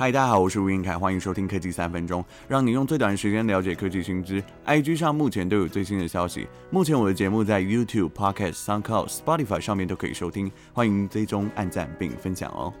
[0.00, 4.42] 嗨，大家好，我是吴晏恺，欢迎收听科技三分钟，让你用最短的时间了解科技新知。
[4.64, 6.48] IG 上目前都有最新的消息。
[6.70, 12.72] 目前我的节目在 YouTube、Podcast、SoundCloud、Spotify 上面都可以收听，欢迎追踪、按赞并分享哦。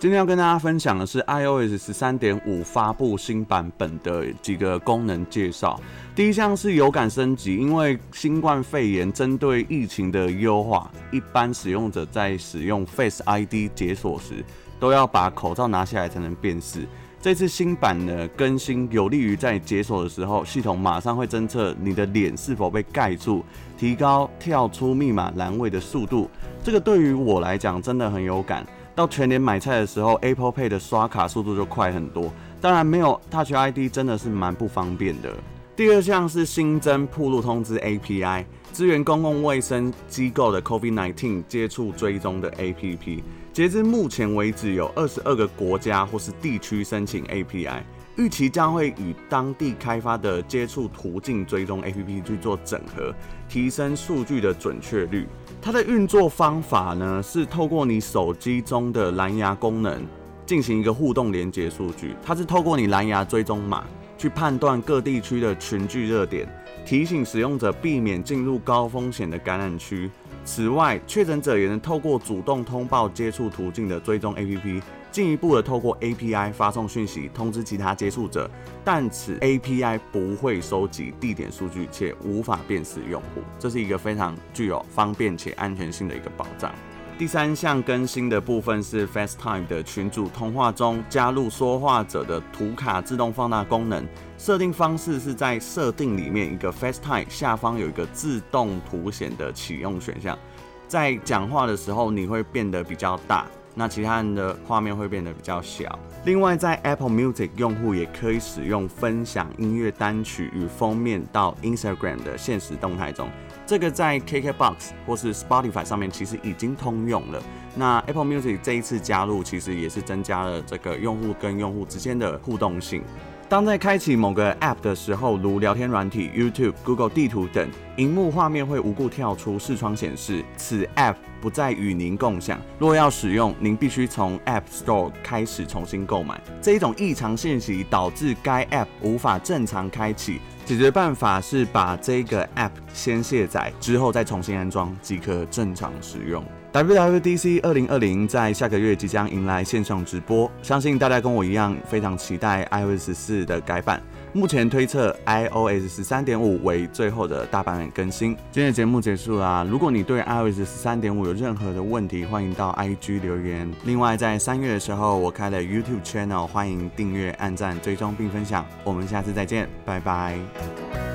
[0.00, 5.80] 今天要跟大家分享的是 iOS 十三点五发布新版本的几个功能介绍。
[6.14, 14.44] 第一项是有感升级，因为新冠肺炎针对疫情的优化，一般使用者在使用 Face ID 解锁时，
[14.78, 16.86] 都要把口罩拿下来才能辨识。
[17.20, 23.44] 这次新版的更新有利于在解锁的时候，系统马上会侦测你的脸是否被盖住，
[23.76, 26.30] 提高跳出密码栏位的速度。
[26.62, 28.64] 这个对于我来讲真的很有感。
[28.98, 32.32] 到全年买菜的时候，Apple Pay 的刷卡速度就快很多。
[32.60, 35.32] 当然，没有 Touch ID 真的是蛮不方便的。
[35.76, 43.22] 第二项是新增暴露通知 API，支援公共卫生机构的 COVID-19 接触追踪的 APP。
[43.52, 47.78] 截至目前为止，有二十二个国家或是地区申请 API，
[48.18, 53.14] 预期将会与当地开发的接触途径追踪 APP 去做整合，
[53.48, 55.24] 提升数据的准确率。
[55.62, 60.04] 它的运作方法呢，是透过你手机中的蓝牙功能
[60.44, 63.84] 进行一个互动连接数据，它是透过你蓝牙追踪码。
[64.18, 66.44] 去判断各地区的群聚热点，
[66.84, 70.10] 提醒使用者避免进入高风险的感染区。
[70.50, 74.80] 此外，确诊者也能透过主动通报接触途径的追踪 APP，
[75.12, 78.50] 进一步的透过 API 发送讯息通知其他接触者。
[78.82, 83.42] 但此 API 不会收集地点数据，且无法辨识用户。
[83.58, 86.74] 这是一个非常具有方便且安全性的一个保障。
[87.18, 94.06] 第三项更新的部分是 FaceTime 的群组通话中加入说话者的图卡自动放大功能。
[94.38, 100.38] 设定方式是在设定里面一个 FaceTime 下方有一个自动图显的启用选项，
[100.86, 105.98] 在讲话的时候你会变得比较大，那其他人的画面会变得比较小。
[106.24, 113.28] 另外，在 Apple Music 用户也可以使用分享音乐单曲与封面到 Instagram 的现实动态中。
[113.64, 114.74] 这个在 KKBOX
[115.06, 117.42] 或是 Spotify 上面其实已经通用了。
[117.76, 123.02] 那 Apple Music 这一次加入，其实也是增加了这个用户跟用户之间的互动性。
[123.48, 127.66] 当在开启某个 App 的时候，如聊天软体、YouTube、Google 地图等，
[127.96, 132.60] 荧幕画面会无故跳出视窗显示此 App 不再与您共享。
[132.78, 136.38] 若要使用，您必须从 App Store 开始重新购买。
[136.60, 140.40] 这一种异常信息导致该 App 无法正常开启。
[140.66, 146.44] 解决办法是把这个 App 先卸载，之后再重新安装即可正常使用。
[146.72, 154.02] WWDC 二零二零在下个月即将迎来线上直播，相信大家跟我一样非常期待 iOS 四的改版。
[154.34, 158.36] 目前推测 iOS 十三点五为最后的大版本更新。
[158.52, 163.68] 今天的节目结束啦，如果你对 iOS 十三点五有任何的问题，欢迎到 IG 留言。
[163.84, 168.64] 另外，在三月的时候，我开了 YouTube channel，欢迎订阅、按赞、追踪并分享。
[168.84, 171.07] 我们下次再见，拜拜。